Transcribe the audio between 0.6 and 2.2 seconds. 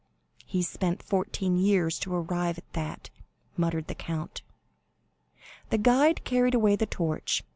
spent fourteen years to